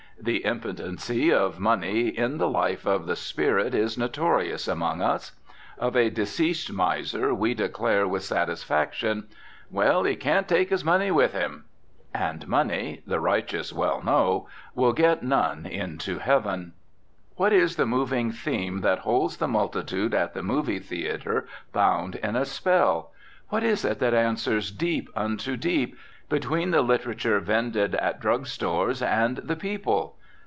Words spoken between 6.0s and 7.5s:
deceased miser